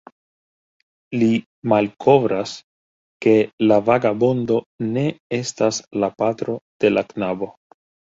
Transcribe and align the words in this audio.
Li 1.23 1.25
malkovras, 1.73 2.53
ke 3.25 3.33
la 3.71 3.77
vagabondo 3.89 4.57
ne 4.95 5.03
estas 5.41 5.81
la 6.05 6.11
patro 6.23 6.57
de 6.85 6.93
la 6.95 7.05
knabo. 7.13 7.51